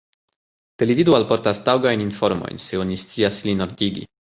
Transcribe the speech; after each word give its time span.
Televido 0.83 1.13
alportas 1.19 1.61
taŭgajn 1.69 2.03
informojn, 2.09 2.65
se 2.67 2.85
oni 2.87 3.01
scias 3.07 3.43
ilin 3.45 3.67
ordigi. 3.73 4.09